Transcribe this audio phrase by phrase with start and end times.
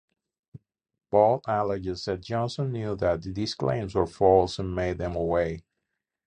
[1.11, 5.63] Ball alleges that Johnson knew that these claims were false and made them anyway.